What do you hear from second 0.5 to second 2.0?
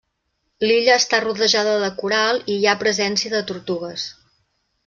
L'illa està rodejada de